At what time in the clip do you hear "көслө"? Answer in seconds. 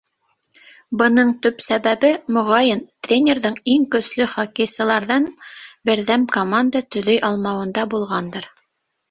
3.97-4.27